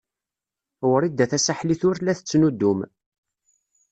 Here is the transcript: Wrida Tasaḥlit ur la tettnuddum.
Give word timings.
Wrida 0.91 1.25
Tasaḥlit 1.31 1.81
ur 1.89 1.95
la 1.99 2.13
tettnuddum. 2.17 2.79